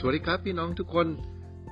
[0.00, 1.06] สวัสดีครับพี่น้องทุกคน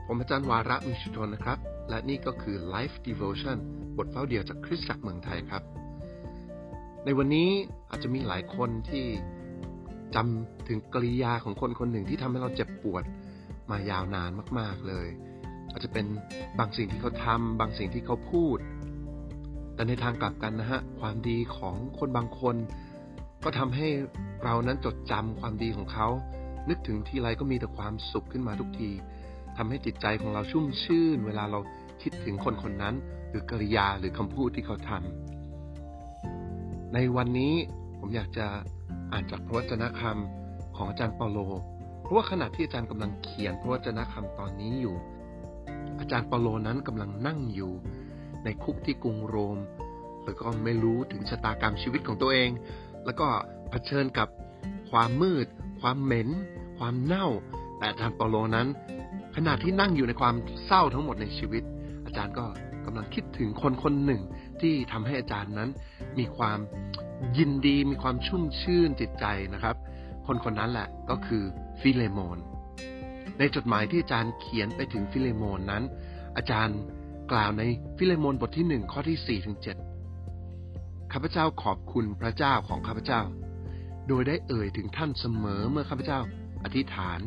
[0.07, 1.59] ผมอาจารย์วาระมิชุทนนะครับ
[1.89, 3.59] และนี่ก็คือ Life Devotion
[3.97, 5.63] บทเฝ้าเดียวจากคริสตจักรเมืองไทยครับ
[7.05, 7.49] ในวันนี้
[7.91, 9.05] อาจจะมีหลายคนที่
[10.15, 13.05] จำถึงกริยาของคนคนหนึ่งที่ทำให้เราเจ็บปวด
[13.71, 15.09] มายาวนานมาก ๆเลย
[15.71, 16.07] อาจจะเป็น
[16.59, 18.59] บางสิ่งที่เขาทำบางสิ่งที่เขาพูด
[19.75, 22.57] แต่ในทางกลับกันนะฮะความดีของคนบางคน
[23.45, 23.89] ก็ทำให้
[24.45, 26.09] เรานั้นจดจำความดีของเขา
[26.69, 28.91] นึกถึงทีไรก็มีแต่ความสุขขึ้นมาทุกที
[29.57, 31.59] ทำให้จิตใจของเราชุ่มชื่น เวลาเรา
[32.03, 32.95] คิดถึงคนคนนั้น
[33.29, 37.55] หรือกริยาหรือคำพูดที่เขาทำในวันนี้
[37.99, 38.47] ผมอยากจะ
[39.13, 41.39] อ่านจากพระวจนะคำของอาจารย์เปาโล
[42.03, 44.97] เพราะว่าขณะที่อาจารย์กำลังเขียนพระวจนะคำตอนนี้อยู่
[46.01, 47.73] อาจารย์เปาโลนั้นกำลังนั่งอยู่
[48.45, 49.59] ในคุกที่กรุงโรม
[50.25, 52.51] แล้วก็ไม่รู้ถึงชะตากรรมชีวิตของตัวเอง
[53.05, 53.27] แล้วก็
[53.71, 54.29] เผชิญกับ
[54.91, 55.47] ความมืด
[55.81, 56.29] ความเหม็น
[56.79, 57.27] ความเน่า
[57.79, 58.67] แต่อาจารย์เปาโลนั้น
[59.37, 60.35] ขณะที่นั่งอยู่ในความ
[60.67, 61.63] เศร้าทั้งหมดในชีวิต
[62.07, 62.45] อาจารย์ก็
[62.85, 64.23] กำลังคิดถึงคนคนหนึ่ง
[64.61, 65.71] ที่ทำให้อาจารย์นั้น
[66.19, 66.59] มีความ
[67.39, 69.77] ยินดีมีความชุ่มชื่นจิตใจนะครับ
[70.27, 71.43] คนคนนั้นแหละก็คือ
[71.81, 72.39] ฟิเลโมน
[73.39, 75.83] ในจดหมายที่อาจารย์เขียนไปถึงฟิเลโมนนั้น
[76.37, 76.79] อาจารย์
[77.33, 77.63] กล่าวใน
[77.97, 79.77] ฟิเลโมนบทที่หนึ่งข้อที่สี่ถึงเจ็ด
[81.13, 83.21] ข้าพเจ้าขอบคุณพระเจ้าของข้าพเจ้า
[84.09, 86.21] โดยได้เอ่ยถึงท่านเสมอเมื่อข้าพเจ้า
[86.67, 87.21] อธิษฐาน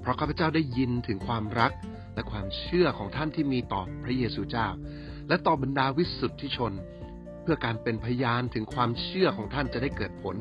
[0.00, 1.72] เพราะข้าพเจ้าได้ยินถึงความรัก
[2.14, 4.68] และความเชื่อของท่านที่มีต่อพระเยซูเจ้า
[5.28, 6.72] และต่อบรรดาวิสุทธิชน
[7.42, 10.36] เพื่อการเป็นพยานถึงความเชื่อของท่านจะได้เกิดผล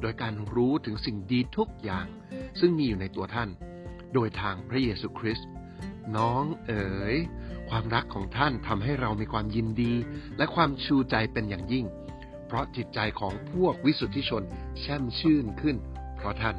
[0.00, 2.06] โดยการรู้ถึงสิ่งดีทุกอย่าง
[2.60, 3.48] ซึ่งมีอยู่ในตัวท่าน
[4.14, 5.48] โดยทางพระเยซูคริสต์
[6.16, 7.16] น้องเอ๋ย
[7.70, 9.94] ความรักของท่านทำให้เรามีความยินดี
[10.36, 11.86] และความชูใจเป็นอย่างยิ่ง
[12.46, 14.42] เพราะจิตใจของพวกวิสุทธิชน
[14.80, 15.76] แช่มชื่นขึ้น
[16.16, 16.56] เพราะท่าน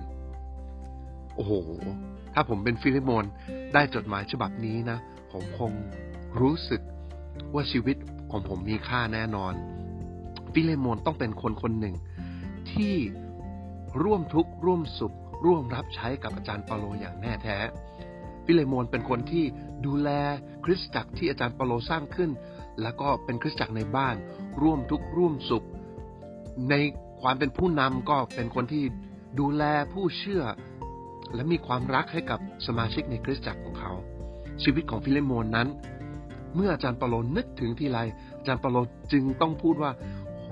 [1.43, 1.55] โอ้โห
[2.33, 3.23] ถ้าผมเป็นฟิเลโมน
[3.73, 4.97] ได้จดหมายฉบับนี้นะ
[5.31, 5.71] ผมคง
[6.41, 6.81] รู้สึก
[7.53, 7.97] ว่าชีวิต
[8.31, 9.53] ของผมมีค่าแน่นอน
[10.53, 11.95] ฟิเลโมนต้องเป็นคนคนหนึ่ง
[12.71, 12.95] ที่
[14.03, 15.15] ร่วมทุกข์ร่วมสุข
[15.45, 17.57] ร่วมรับใช้กับอาจารย์เปาโลอย่างแน่แท้
[18.45, 19.45] ฟิเลโมนเป็นคนที่
[19.85, 20.09] ดูแล
[20.65, 22.31] คริสตจักรที่อาจารย์เปาโลสร้างขึ้น
[22.81, 24.15] แล้วก็เป็นคริสตจักรในบ้าน
[24.61, 25.65] ร่วมทุกข์ร่วมสุข
[26.69, 26.75] ใน
[27.21, 28.83] ความเป็นผู้นำก็เป็นคนที่
[29.39, 29.63] ดูแล
[29.93, 30.43] ผู้เชื่อ
[31.35, 33.91] และมีความรักให้กับสมาชิกในคริสตจักรของเขา
[34.63, 35.67] ชีวิตของฟิเลโมนนั้น
[36.55, 37.99] เมื่ออาจารย์เปาโลนึกถึงทีไร
[38.37, 38.77] อาจารย์เปาโล
[39.11, 39.91] จึงต้องพูดว่า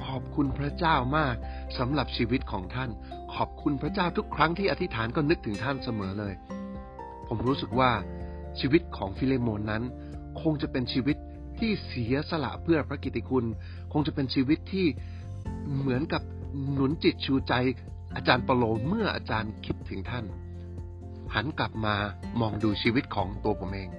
[0.05, 1.35] ขอบคุณพระเจ้ามาก
[1.77, 2.89] สำหรับชีวิตของท่าน
[3.35, 6.33] ขอบคุณพระเจ้าทุกครั้งที่อธิษฐานก็นึกถึงท่านเสมอเลย
[7.27, 7.91] ผมรู้สึกว่า
[8.59, 9.83] ชีวิตของฟิเลโมนนั้น
[10.41, 11.17] คงจะเป็นชีวิต
[11.59, 13.45] ที่เสียสละเพื่อพระกิตติคุณ
[13.93, 14.87] คงจะเป็นชีวิตที่
[15.77, 16.21] เหมือนกับ
[16.73, 17.53] หนุนจิตชูใจ
[18.15, 20.25] อาจารย์เปาโลเมื่ออาจารย์คิดถึงท่าน
[21.35, 21.95] หันกลับมา
[22.41, 23.89] มองดูชีวิตของตัวผมเอง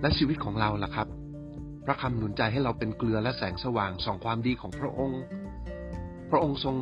[0.00, 1.08] และชีวิตของเราล่ะครับ
[1.84, 5.20] พระคำหนุนใจให้เราเป็นเกลือและแสงสว่างส่องความดีของพระองค์
[6.30, 6.76] พระองค์ทรง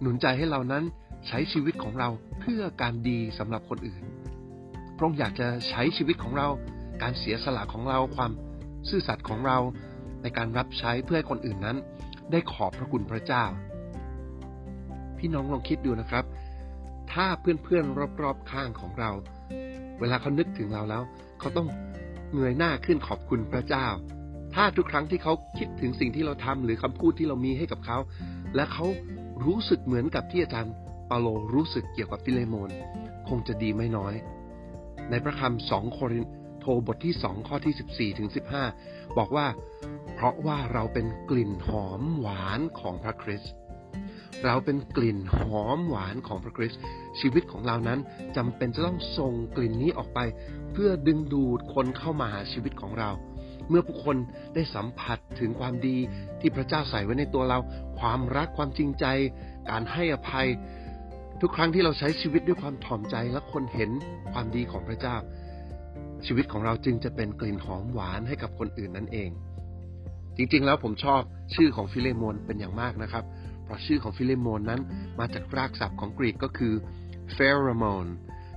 [0.00, 0.84] หนุนใจให้เรานั้น
[1.28, 2.08] ใช้ชีวิตของเรา
[2.40, 4.02] เพื่อการดีสำหรับคนอื่น
[4.96, 6.48] พระองค์อยากจะใช้ชีวิตของเรา
[7.02, 8.32] การเสียสละของเราความ
[8.88, 9.58] ซื่อสัตย์ของเรา
[10.22, 11.76] ในการรับใช้เพื่อให้คนอื่นนั้น
[12.32, 13.44] ได้ขอบพระคุณพระเจ้า
[15.18, 16.24] พี่น้องลองคิดดูนะครับ
[17.12, 19.10] ถ้าเพื่อนๆรอบๆข้างของเรา
[20.00, 21.02] เวลาเขานึกถึงเราแล้ว
[21.40, 21.68] เขาต้อง
[22.34, 23.86] เงยหน้าขึ้นขอบคุณพระเจ้า
[24.54, 27.98] ถ้าทุกครั้งที่เขาคิดถึงสิ่งที่เราทำหรือคำพูดที่เรามีให้กับเขา
[28.54, 28.86] และเขา
[29.44, 30.74] รู้สึกเหมือนกับที่อาจารย์
[31.06, 32.70] เปาโลรู้สึกเกี่ยวกับฟิเลโมน
[33.28, 34.14] คงจะดีไม่น้อย
[35.10, 36.24] ในพระคำสองโคริน
[36.60, 38.40] ธ์บทที่สองข้อที่สิบสี่ถึงสิ
[39.18, 39.46] บหกว่า
[40.14, 43.52] เพราะว่าเราเป็นกลิ่นหอมหวานของพระคริสต์
[44.44, 46.80] เราเป็นกลิ่นหอมหวานของพระคริสต์
[47.20, 48.00] ชีวิตของเรานั้น
[48.36, 50.18] จำเป็นจะต้องส่งกลิ่นนี้ออกไป
[50.72, 53.10] เพื่อดึงดูดคนเข้ามาหาชีวิตของเรา
[53.68, 54.16] เมื่อผู้คน
[54.54, 55.96] ได้สัมผัสถึงความดี
[56.40, 57.58] ที่พระเจ้าใส่ไว้ในตัวเรา
[58.00, 59.06] ความรักความจริงใจ
[59.70, 60.48] การให้อภัย
[61.40, 63.90] ทุกครั้งที่เราใช้ชีวิตด้วยความถ่อมใจและคนเห็น
[64.32, 65.16] ความดีของพระเจ้า
[66.26, 69.30] ชีวิตของเราจึงจะเป็นกลิ่นหอมหวานให้กับคนอื่นนั่นเอง
[70.36, 71.20] จริงๆ แล้วผมชอบ
[71.54, 73.24] ชื่อของฟิเลโมนเป็นอย่างมากนะครับ
[73.70, 74.80] เพราะชื่อของฟิเลโมนนั้น
[75.18, 76.74] มาจากรากศัพท์ของกรีกก็คือ
[77.34, 78.06] เฟโรโมน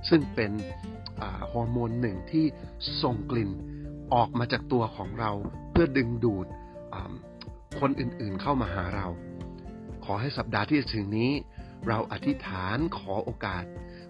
[0.08, 0.52] ซึ่งเป็น
[1.52, 2.46] ฮอร์โมนหนึ่งที่
[3.02, 3.50] ส่งกลิ่น
[4.14, 5.30] ออกมาจากตัวของเรา
[5.70, 6.46] เพื่อดึงดูด
[7.80, 9.06] คนอื่นๆเข้ามาหาเรา
[10.04, 11.32] ขอให้สัปดาห์ที่จะถึงนี้
[11.88, 13.64] เราอธิษฐานขอโอกาส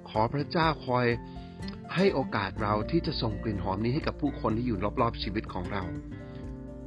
[0.09, 1.07] ขอพระเจ้าคอย
[1.95, 5.83] ให้โอกาสเราที่จะส่งกลิ่นหอมนี้ให้กับผู้คนที่อยู่รอบๆชีวิตของเรา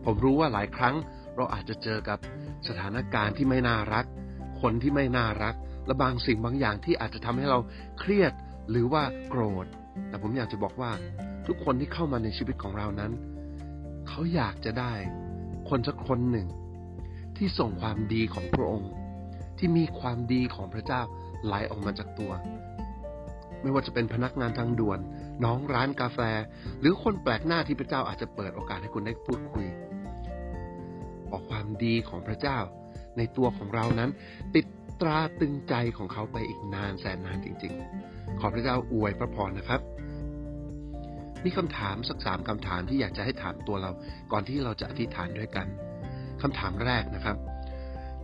[0.05, 0.95] ผมรู้ว่าหลายครั้ง
[1.37, 2.19] เราอาจจะเจอกับ
[2.67, 4.05] สถานการณ์ที่ไม่น่ารัก
[4.61, 5.55] คนที่ไม่น่ารัก
[5.85, 7.59] และบางสิ่งบางอย่างที่อาจจะทำให้เรา
[7.99, 8.33] เครียด
[8.69, 9.65] หรือว่าโกรธ
[10.09, 10.91] แต่ผมอยากจะบอกว่า
[11.47, 13.11] ทุกคนที่เข้ามาในชีวิตของเรานั้น
[14.07, 14.93] เขาอยากจะได้
[15.69, 16.47] คนสักคนหนึ่ง
[17.37, 18.91] ที่ส่งความดีของพระองค์
[19.57, 21.01] ที่มีความดีของพระเจ้า
[21.45, 22.31] ไหลออกมาจากตัว
[23.61, 24.99] ไม่ว่าจะเป็นพนักงานทางด่วน
[25.43, 26.19] น้องร้านกาแฟ
[26.79, 29.65] หรือคนแปลกหน้าที่พระเจ้าอาจจะเปิดโอกาสให้คุณได้พูดคุย
[31.31, 32.59] ออกความดีของพระเจ้า
[33.17, 34.09] ในตัวของเรานั้น
[34.55, 34.65] ติด
[35.01, 37.73] ตราตึงใจของเขาไปอีกนานแสนนานจริง
[38.07, 39.81] ๆ ขอพระเจ้าอวยพระพรนะครับ
[41.45, 43.91] มีคำถามสักสามคำถามที่อยากจะให้ถามตัวเรา
[44.31, 45.67] ก่อนที่เราจะอธิษฐานด้วยกัน
[46.41, 47.37] คำถามแรกนะครับ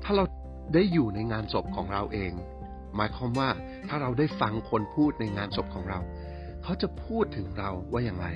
[0.04, 0.24] ถ้าเรา
[0.74, 2.32] ได้อยู่ในงานศพของเราเอง
[2.96, 3.50] หมายความว่า
[3.90, 6.00] ถ้าเราได้ฟังคนพูดในงานศพของเรา
[6.64, 8.28] เขาจะพูดถึงเราว่าอย่างไร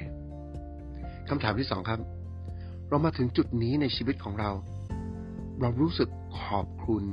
[1.30, 2.00] คำถามที่สองครับ
[2.90, 4.52] เรามาถึงจุดนี้ในชีวิตของเรา
[5.62, 6.10] เรารู้สึก
[6.42, 7.04] ขอบคุณ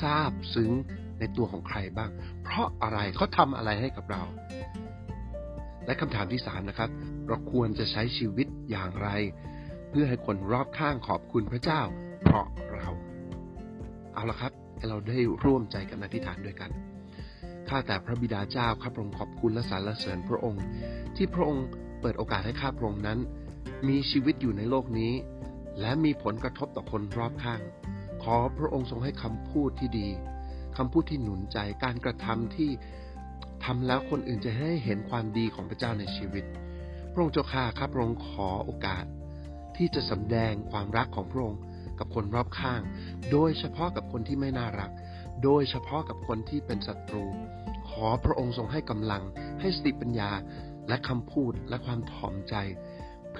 [0.00, 0.72] ซาบซึ้ง
[1.18, 2.10] ในตัวของใครบ้าง
[2.42, 4.22] เพราะอะไรเขาทำอะไรให้กับเรา
[5.86, 6.90] และคำถามที่สามนะครับ
[7.28, 9.08] เราควรจะใช้ชีวิตอย่างไร
[9.90, 11.80] เพื่อให้คนรอบข้างขอบคุณพระเจ้า
[12.22, 12.88] เพราะเรา
[14.14, 16.70] เอาละครับให้เราได้ร่วมใจกันอธิษฐานด้วยกัน
[17.68, 20.62] ข้าแต่พระบิดาเจ้าข้าพระองค์ขอบคุณและสรรเสริญพระองค์
[21.16, 21.66] ที่พระองค์
[22.00, 23.18] เปิดโอกาสให้ข้าพระองค์นั้น
[23.88, 25.12] มีชีวิตอยู่ในโลกนี้
[25.80, 27.60] และมีผลกระทบต่อคนรอบข้าง
[28.22, 30.08] ขอพระองค์ทรงให้คำพูดที่ดี
[30.76, 32.70] คำพูดที่หนุนใจการกระทำที่
[33.64, 36.44] ทำแล้วคนอื่นจะให้เห็นความดีของพระเจ้าในชีวิต
[37.12, 39.04] พระองค์เจ้าข้าข้าพระองค์ขอโอกาส
[39.76, 41.60] ที่จะสำแดงความรักของพระองค์
[41.98, 42.80] กับคนรอบข้าง
[43.30, 44.90] โดยเฉพาะกับคนที่ไม่น่ารัก
[45.42, 47.24] โดยเฉพาะกับคนที่เป็นศัตรู
[47.88, 49.22] ขอพระองค์ทรงให้กำลัง
[49.60, 50.30] ให้สติปัญญา
[50.88, 52.54] และคำพูดและความถ่อมใจ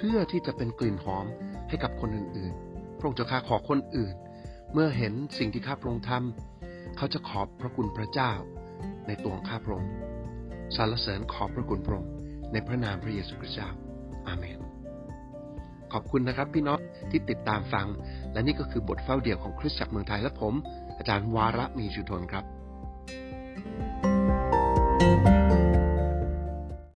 [0.09, 1.25] พื่อที่จะเป็นกลิ่นหอม
[1.69, 4.15] ให้กับคนอื่นๆ พระองค์เจ้าข้าขอคนอื่น
[4.73, 8.31] เมื่อเห็นสิ่งที่ข้าพระองค์ทำเขาจะขอบพระคุณพระเจ้า
[9.07, 9.91] ในตัวของข้าพระองค์
[10.75, 12.11] สรรเสริญขอบพระคุณพระองค์
[12.51, 13.69] ในพระนามพระเยซูคริสต์เจ้า
[14.27, 14.59] อาเมน
[15.93, 16.79] ขอบคุณนะครับพี่น้อง
[17.11, 17.87] ที่ติดตามฟัง
[18.33, 20.53] และนี่ก็คือบทเฝ้าเดี่ยวของคริสตจักรเมืองไทยและผม
[20.97, 22.45] อาจารย์วาระมีชุทนครับ